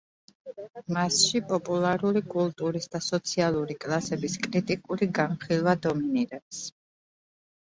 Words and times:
მასში 0.95 1.41
პოპულარული 1.51 2.23
კულტურის 2.35 2.89
და 2.95 3.01
სოციალური 3.09 3.77
კლასების 3.85 4.39
კრიტიკული 4.47 5.09
განხილვა 5.21 5.77
დომინირებს. 5.89 6.65